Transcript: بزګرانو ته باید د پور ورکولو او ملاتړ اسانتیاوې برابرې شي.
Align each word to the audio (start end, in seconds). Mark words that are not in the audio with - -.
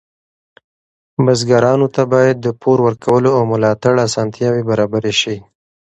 بزګرانو 1.23 1.87
ته 1.95 2.03
باید 2.13 2.37
د 2.41 2.47
پور 2.61 2.77
ورکولو 2.87 3.29
او 3.37 3.41
ملاتړ 3.53 3.93
اسانتیاوې 4.07 4.63
برابرې 4.69 5.13
شي. 5.21 5.37